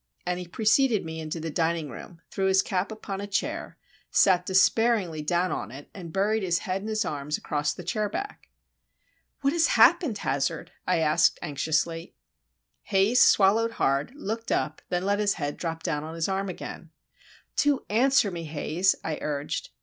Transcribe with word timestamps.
And 0.25 0.39
he 0.39 0.47
preceded 0.47 1.05
me 1.05 1.19
into 1.19 1.39
the 1.39 1.51
dining 1.51 1.87
room, 1.91 2.21
threw 2.31 2.47
his 2.47 2.63
cap 2.63 2.91
upon 2.91 3.21
a 3.21 3.27
chair, 3.27 3.77
sat 4.09 4.47
despairingly 4.47 5.21
down 5.21 5.51
on 5.51 5.69
it, 5.69 5.91
and 5.93 6.11
buried 6.11 6.41
his 6.41 6.57
head 6.65 6.81
in 6.81 6.87
his 6.87 7.05
arms 7.05 7.37
across 7.37 7.71
the 7.71 7.83
chair 7.83 8.09
back. 8.09 8.49
"What 9.41 9.53
has 9.53 9.67
happened, 9.77 10.17
Hazard?" 10.17 10.71
I 10.87 10.97
asked, 11.01 11.37
anxiously. 11.43 12.15
Haze 12.81 13.21
swallowed 13.21 13.73
hard, 13.73 14.11
looked 14.15 14.51
up, 14.51 14.79
and 14.89 14.89
then 14.89 15.05
let 15.05 15.19
his 15.19 15.35
head 15.35 15.55
drop 15.55 15.83
down 15.83 16.03
on 16.03 16.15
his 16.15 16.27
arm 16.27 16.49
again. 16.49 16.89
"Do 17.55 17.85
answer 17.87 18.31
me, 18.31 18.45
Haze," 18.45 18.95
I 19.03 19.19
urged. 19.21 19.69